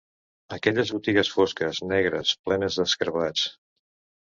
[0.55, 3.49] Aquelles botigues fosques, negres, plenes d'escarbats